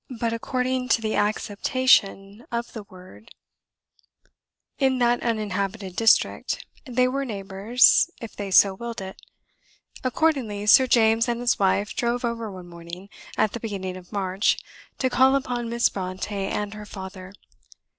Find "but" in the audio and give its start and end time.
0.19-0.33